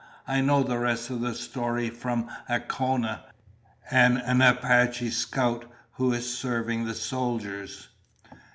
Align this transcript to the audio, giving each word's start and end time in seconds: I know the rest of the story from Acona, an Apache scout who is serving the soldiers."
I 0.27 0.41
know 0.41 0.63
the 0.63 0.79
rest 0.79 1.11
of 1.11 1.21
the 1.21 1.35
story 1.35 1.91
from 1.91 2.27
Acona, 2.49 3.19
an 3.91 4.41
Apache 4.41 5.11
scout 5.11 5.65
who 5.91 6.11
is 6.11 6.35
serving 6.35 6.85
the 6.85 6.95
soldiers." 6.95 7.89